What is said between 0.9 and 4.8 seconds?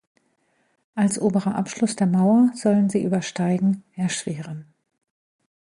Als oberer Abschluss der Mauer sollen sie Übersteigen erschweren.